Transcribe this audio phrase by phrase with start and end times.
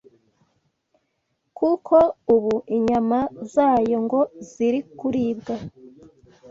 [1.57, 1.95] kuko
[2.35, 3.19] ubu inyama
[3.53, 5.55] zayo ngo ziri kuribwa